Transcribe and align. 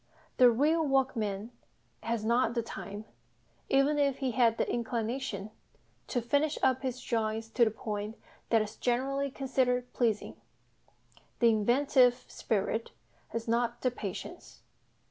The 0.37 0.49
real 0.49 0.83
workman 0.83 1.51
has 2.01 2.25
not 2.25 2.55
the 2.55 2.63
time, 2.63 3.05
even 3.69 3.99
if 3.99 4.17
he 4.17 4.31
had 4.31 4.57
the 4.57 4.67
inclination, 4.67 5.51
to 6.07 6.23
"finish 6.23 6.57
up" 6.63 6.81
his 6.81 6.99
drawings 6.99 7.49
to 7.49 7.65
the 7.65 7.69
point 7.69 8.17
that 8.49 8.63
is 8.63 8.77
generally 8.77 9.29
considered 9.29 9.93
pleasing; 9.93 10.37
the 11.37 11.49
inventive 11.49 12.15
spirit 12.27 12.89
has 13.27 13.47
not 13.47 13.79
the 13.81 13.91
patience. 13.91 14.63